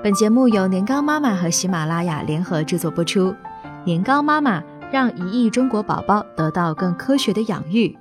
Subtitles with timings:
[0.00, 3.34] 本节目由年糕妈妈和喜马拉雅联合制作播出。
[3.84, 7.98] 年糕妈妈让一亿中国宝宝得到更科学的养育。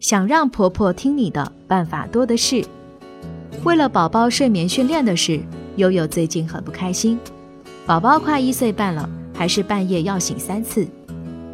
[0.00, 2.64] 想让婆婆听你的办法多的是。
[3.62, 5.38] 为了宝宝睡眠训练的事，
[5.76, 7.20] 悠悠最近很不开心。
[7.84, 10.88] 宝宝快一岁半了，还是半夜要醒三次。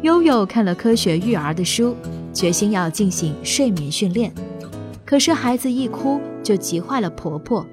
[0.03, 1.93] 悠悠看了科学育儿的书，
[2.33, 4.33] 决心要进行睡眠训练。
[5.03, 7.65] 可是孩子一哭就急坏了婆婆，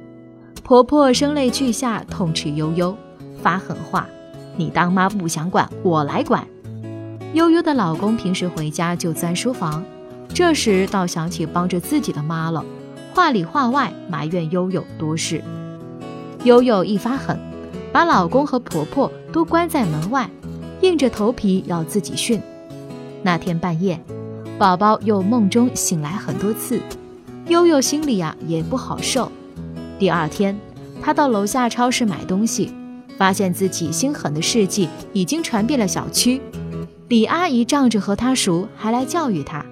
[0.64, 2.96] 婆婆声泪俱下痛斥悠悠，
[3.42, 4.06] 发狠话
[4.56, 6.46] ：“你当妈不想管，我来管。”
[7.34, 9.82] 悠悠的老公平时回家就钻书房，
[10.32, 12.64] 这时倒想起帮着自己的妈了。
[13.12, 15.42] 话里话外埋怨悠悠多事，
[16.44, 17.36] 悠悠一发狠，
[17.90, 20.30] 把老公和婆婆都关在门外，
[20.80, 22.40] 硬着头皮要自己训。
[23.22, 24.00] 那天半夜，
[24.58, 26.80] 宝宝又梦中醒来很多次，
[27.48, 29.30] 悠悠心里呀也不好受。
[30.02, 30.58] 第二天，
[31.00, 32.74] 他到楼下超市买东西，
[33.16, 36.42] 发现自己心狠的事迹已经传遍了小区。
[37.06, 39.64] 李阿姨仗着和他熟，还来教育他。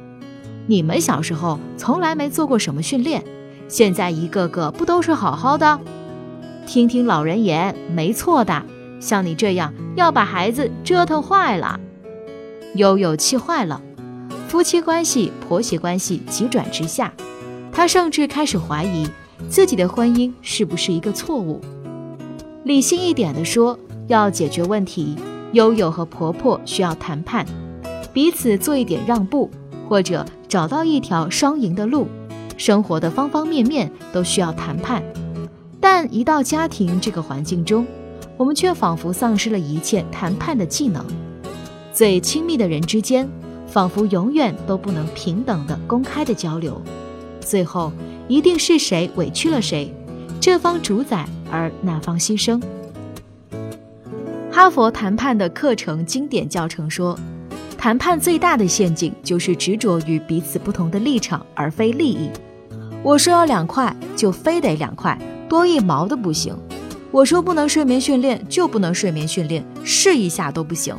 [0.69, 3.25] 你们小时候从来没做过什么训练，
[3.67, 5.81] 现在一个个不都是好好的？
[6.65, 8.63] 听听老人言，没错的。
[9.01, 11.81] 像你这样要把孩子折腾坏了，
[12.77, 13.83] 悠悠气坏了，
[14.47, 17.13] 夫妻关系、婆媳关系急转直下，
[17.73, 19.09] 她甚至开始怀疑
[19.49, 21.61] 自己的婚姻是不是一个错误。
[22.65, 25.17] 理性一点的说，要解决问题，
[25.53, 27.47] 悠悠和婆婆需要谈判，
[28.13, 29.51] 彼此做一点让步。
[29.89, 32.07] 或者找到一条双赢的路，
[32.57, 35.03] 生活的方方面面都需要谈判，
[35.81, 37.85] 但一到家庭这个环境中，
[38.37, 41.05] 我们却仿佛丧失了一切谈判的技能。
[41.93, 43.29] 最亲密的人之间，
[43.67, 46.81] 仿佛永远都不能平等的、公开的交流，
[47.41, 47.93] 最后
[48.31, 49.93] 一定是谁委屈了谁，
[50.41, 52.63] 这方主宰而那方牺牲。
[54.53, 57.19] 哈佛谈判的课程经典教程说。
[57.77, 62.29] 谈判最大的陷阱就是执着于彼此不同的立场，而非利益。
[63.03, 65.19] 我说要两块，就非得两块，
[65.49, 66.55] 多一毛都不行。
[67.11, 70.95] 我说不能睡眠训练，就不能睡眠训练，试一下都不行。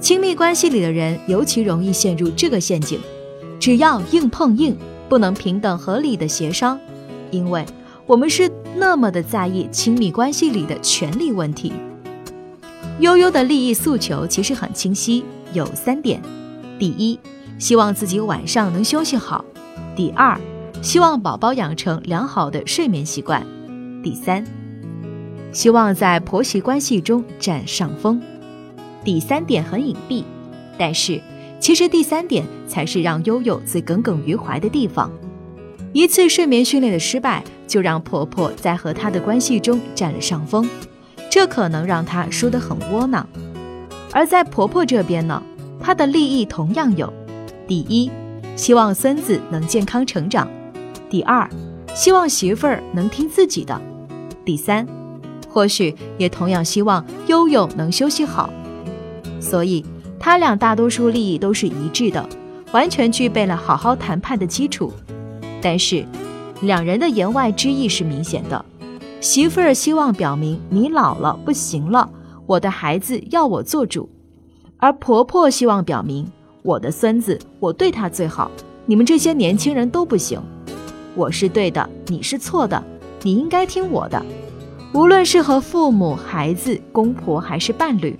[0.00, 2.98] 亲密关系里的人尤其容易陷入这个陷阱，
[3.60, 4.74] 只要硬碰硬，
[5.08, 6.78] 不能平等合理的协商，
[7.30, 7.64] 因为
[8.06, 11.72] 我们是那么的在意亲密关系里的权利问题。
[13.00, 15.24] 悠悠的利益诉求其实很清晰。
[15.52, 16.20] 有三点：
[16.78, 17.18] 第一，
[17.58, 19.44] 希望自己晚上能休息好；
[19.94, 20.40] 第二，
[20.82, 23.42] 希望宝宝养成良好的睡眠习惯；
[24.02, 24.44] 第三，
[25.52, 28.20] 希望在婆媳关系中占上风。
[29.04, 30.24] 第三点很隐蔽，
[30.76, 31.20] 但是
[31.64, 35.10] 其实第三点才是让悠悠最耿耿于怀的地方。
[35.94, 40.68] 一次睡眠训练的失败，就让婆婆在和她的关系中占了上风，
[41.30, 43.26] 这可能让她输得很窝囊。
[44.12, 45.42] 而在婆婆这边呢，
[45.80, 47.10] 她的利益同样有：
[47.66, 48.10] 第一，
[48.56, 50.46] 希望孙子能健康成长；
[51.08, 51.48] 第二，
[51.94, 53.80] 希望媳妇儿能听自己的；
[54.44, 54.86] 第三，
[55.48, 58.50] 或许也同样希望悠悠能休息好。
[59.40, 59.82] 所以，
[60.18, 62.26] 他俩大多数利益都是一致的，
[62.72, 64.92] 完全具备了好好谈判的基础。
[65.60, 66.04] 但是，
[66.62, 68.64] 两人的言外之意是明显的：
[69.20, 72.10] 媳妇儿希望表明你老了不行了。
[72.46, 74.08] 我的孩子要我做主，
[74.76, 76.30] 而婆婆希望表明
[76.62, 78.50] 我的孙子我对他最好，
[78.86, 80.40] 你们这些年轻人都不行。
[81.14, 82.82] 我是对的，你是错的，
[83.22, 84.22] 你应该听我的。
[84.92, 88.16] 无论是和父母、孩子、公婆还是伴侣，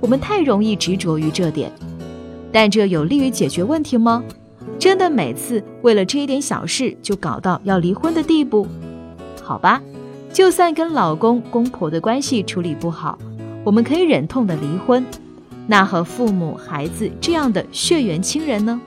[0.00, 1.72] 我们太容易执着于这点，
[2.52, 4.22] 但这有利于解决问题吗？
[4.78, 8.66] 真的每次为了这一点小事就搞到要离婚的地步？
[9.42, 9.82] 好吧，
[10.32, 13.18] 就算跟老公公婆的关系处理不好。
[13.64, 15.04] 我们可以忍痛的离婚，
[15.66, 18.80] 那和父母、孩子这样的血缘亲人呢？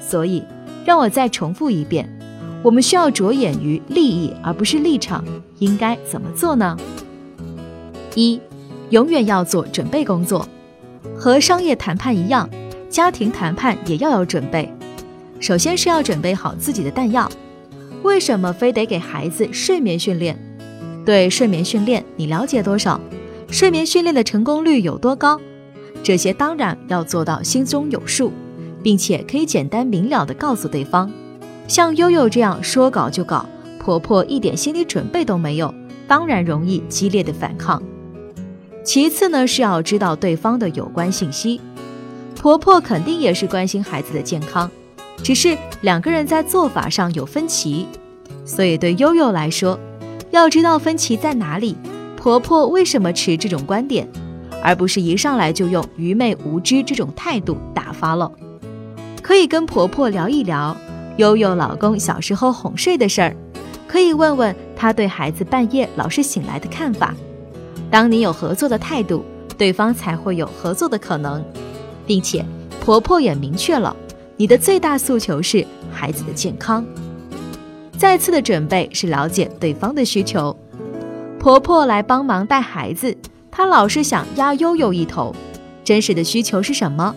[0.00, 0.42] 所以，
[0.84, 2.08] 让我再重复一遍，
[2.62, 5.24] 我们需要着眼于利益而不是立场，
[5.58, 6.76] 应该怎么做呢？
[8.14, 8.40] 一，
[8.90, 10.48] 永远要做准备工作，
[11.16, 12.48] 和商业谈判一样，
[12.88, 14.72] 家庭谈判也要有准备。
[15.40, 17.30] 首先是要准备好自己的弹药。
[18.02, 20.38] 为什么非得给孩子睡眠训练？
[21.04, 23.00] 对睡眠训练，你了解多少？
[23.50, 25.40] 睡眠训练的成功率有多高？
[26.02, 28.32] 这些当然要做到心中有数，
[28.82, 31.10] 并且可以简单明了地告诉对方。
[31.66, 33.44] 像悠悠这样说搞就搞，
[33.78, 35.74] 婆婆一点心理准备都没有，
[36.06, 37.82] 当然容易激烈的反抗。
[38.88, 41.60] 其次呢，是要知道对方的有关信息。
[42.34, 44.70] 婆婆肯定也是关心孩子的健康，
[45.22, 47.86] 只是两个人在做法上有分歧。
[48.46, 49.78] 所以对悠悠来说，
[50.30, 51.76] 要知道分歧在哪里，
[52.16, 54.08] 婆婆为什么持这种观点，
[54.62, 58.32] 而不是一上来就用愚昧无知这种态度打发了。
[59.20, 60.74] 可以跟婆婆聊一聊
[61.18, 63.36] 悠悠老公小时候哄睡的事儿，
[63.86, 67.14] 可以问问他对孩子半夜老是醒来的看法。
[67.90, 69.24] 当你有合作的态度，
[69.56, 71.44] 对方才会有合作的可能，
[72.06, 72.44] 并且
[72.80, 73.94] 婆婆也明确了
[74.36, 76.84] 你的最大诉求是孩子的健康。
[77.96, 80.56] 再次的准备是了解对方的需求。
[81.38, 83.16] 婆婆来帮忙带孩子，
[83.50, 85.34] 她老是想压悠悠一头，
[85.82, 87.14] 真实的需求是什么？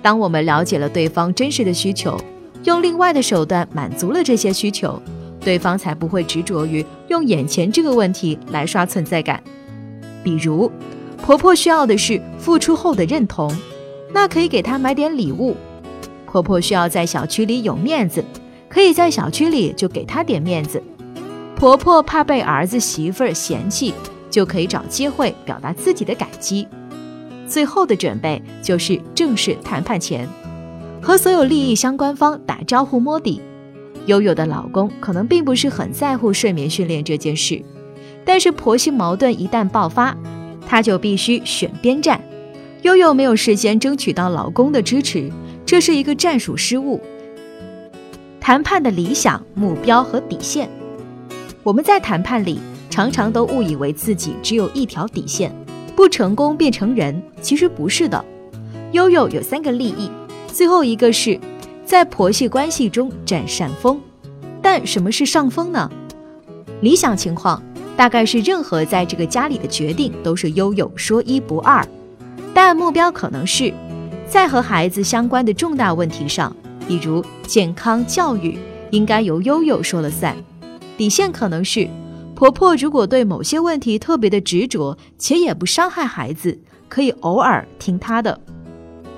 [0.00, 2.18] 当我们了解了对方真实的需求，
[2.64, 5.00] 用另外的手段满足了这些需求，
[5.40, 9.42] 对方才不会执着于用眼前这个问题来刷存在感。
[10.22, 10.70] 比如，
[11.22, 13.54] 婆婆需要的是付出后的认同，
[14.12, 15.54] 那可以给她买点礼物；
[16.26, 18.24] 婆婆需要在小区里有面子。
[18.68, 20.82] 可以在小区里就给她点面子。
[21.54, 23.92] 婆婆怕被儿子媳妇儿嫌弃，
[24.30, 26.66] 就可以找机会表达自己的感激。
[27.46, 30.26] 最后的准备就是正式谈判前，
[31.02, 33.42] 和所有利益相关方打招呼摸底。
[34.06, 37.62] 悠悠的老公可能并不是很在乎睡眠训练这件事，
[38.24, 40.16] 但是婆媳矛盾一旦爆发，
[40.66, 42.20] 她就必须选边站。
[42.82, 45.30] 悠悠没有事先争取到老公的支持，
[45.64, 47.00] 这是一个战术失误。
[48.40, 50.68] 谈判的理想目标和底线，
[51.62, 52.58] 我们在谈判里
[52.90, 55.54] 常常都误以为自己只有一条底线，
[55.94, 58.24] 不成功变成人，其实不是的。
[58.90, 60.10] 悠悠有三个利益，
[60.48, 61.38] 最后一个是
[61.84, 64.00] 在婆媳关系中占上风。
[64.60, 65.88] 但什么是上风呢？
[66.80, 67.62] 理想情况
[68.02, 71.86] 大概是任何在这个家里的决定都是悠悠说一不二，
[72.52, 73.72] 但目标可能是
[74.26, 76.52] 在和孩子相关的重大问题上。
[76.88, 78.58] 比如健康教育
[78.90, 80.36] 应该由悠悠说了算，
[80.98, 81.88] 底线可能是
[82.34, 86.58] 婆婆如果对某些问题特别的执着，且也不伤害孩子，
[86.88, 88.36] 可以偶尔听她的。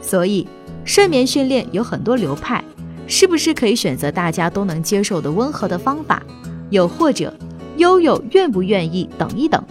[0.03, 0.47] 所以
[0.85, 2.63] 睡眠训练有很多流派，
[3.07, 6.23] 是不是可以选择大家都能接受的温和的方法？
[6.69, 7.33] 又或者
[7.77, 9.63] 悠悠愿不愿意等一等？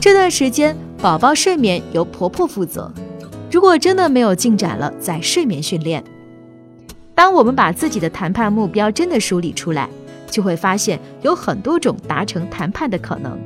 [0.00, 2.92] 这段时间宝宝睡眠由婆婆负责，
[3.50, 6.02] 如果真的没有进展了，再睡眠训练。
[7.14, 9.88] 当我们把自己的谈判目标真的梳理出来，
[10.30, 13.38] 就会发现有很多种达成谈判的可能。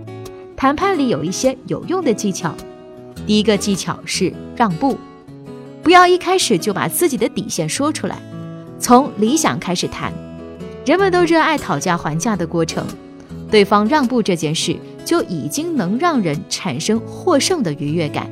[0.57, 2.55] 谈判里有一些有用的技巧。
[3.27, 4.99] 第一个技巧是让步，
[5.83, 8.17] 不要一开始就把自己的底线说出来，
[8.79, 10.13] 从理想开始谈。
[10.85, 12.85] 人们都热爱讨价还价的过程，
[13.51, 18.31] 对方让步这件事就已经能让人产生获胜的愉悦感。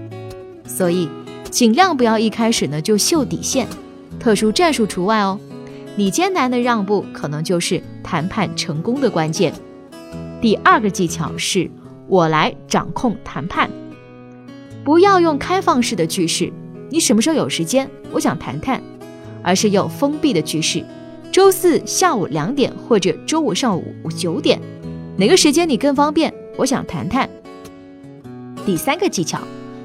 [0.64, 1.08] 所以，
[1.50, 3.66] 尽量不要一开始呢就秀底线。
[4.20, 5.38] 特殊战术除外哦，
[5.96, 9.52] 你艰难的让步可能就是谈判成功的关键。
[10.40, 11.70] 第二个技巧是
[12.06, 13.70] 我来掌控谈判，
[14.84, 16.52] 不要用开放式的句式，
[16.90, 17.88] 你什么时候有时间？
[18.12, 18.82] 我想谈谈，
[19.42, 20.84] 而是用封闭的句式，
[21.30, 23.84] 周四下午两点或者周五上午
[24.16, 24.60] 九点，
[25.18, 26.32] 哪个时间你更方便？
[26.56, 27.28] 我想谈谈。
[28.64, 29.40] 第三个技巧，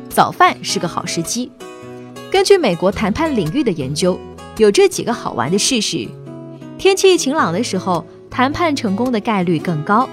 [0.08, 1.52] 早饭是个好时机。
[2.32, 4.20] 根据美国谈判领域的研究，
[4.58, 6.08] 有这几个好玩的事实：
[6.78, 10.08] 天气晴朗的时候，谈判成功的概率更高；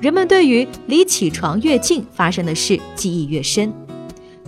[0.00, 3.70] 人们对于离起床越近发生的事记忆越深；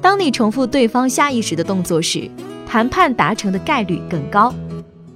[0.03, 2.29] 当你重复对方下意识的动作时，
[2.67, 4.53] 谈判达成的概率更高。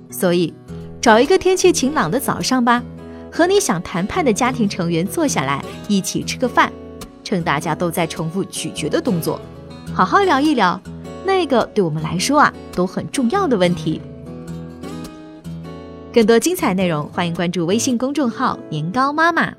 [0.08, 0.54] 所以，
[1.00, 2.80] 找一个天气晴朗的早上吧，
[3.32, 6.72] 和你想谈判的家庭成员坐下来一起吃个饭，
[7.22, 9.40] 趁大家都在重复咀嚼的动作，
[9.94, 10.80] 好好聊一聊。
[11.24, 14.00] 那个对我们来说啊都很重要的问题。
[16.12, 19.54] 更多精彩内容，欢迎关注微信公众号“年糕妈妈”。